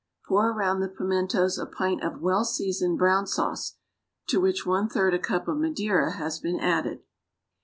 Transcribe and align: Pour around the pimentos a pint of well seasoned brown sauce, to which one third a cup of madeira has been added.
Pour 0.25 0.49
around 0.49 0.79
the 0.79 0.89
pimentos 0.89 1.59
a 1.59 1.67
pint 1.67 2.03
of 2.03 2.21
well 2.23 2.43
seasoned 2.43 2.97
brown 2.97 3.27
sauce, 3.27 3.75
to 4.29 4.41
which 4.41 4.65
one 4.65 4.89
third 4.89 5.13
a 5.13 5.19
cup 5.19 5.47
of 5.47 5.59
madeira 5.59 6.13
has 6.13 6.39
been 6.39 6.59
added. 6.59 7.01